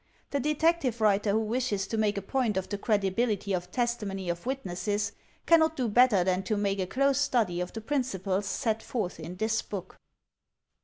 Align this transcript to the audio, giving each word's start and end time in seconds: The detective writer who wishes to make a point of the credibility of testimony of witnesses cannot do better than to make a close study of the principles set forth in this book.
The 0.31 0.39
detective 0.39 0.99
writer 0.99 1.29
who 1.29 1.41
wishes 1.41 1.85
to 1.85 1.95
make 1.95 2.17
a 2.17 2.23
point 2.23 2.57
of 2.57 2.67
the 2.69 2.77
credibility 2.79 3.53
of 3.53 3.69
testimony 3.69 4.29
of 4.29 4.47
witnesses 4.47 5.11
cannot 5.45 5.75
do 5.77 5.87
better 5.87 6.23
than 6.23 6.41
to 6.41 6.57
make 6.57 6.79
a 6.79 6.87
close 6.87 7.19
study 7.19 7.61
of 7.61 7.71
the 7.73 7.81
principles 7.81 8.47
set 8.47 8.81
forth 8.81 9.19
in 9.19 9.35
this 9.35 9.61
book. 9.61 9.99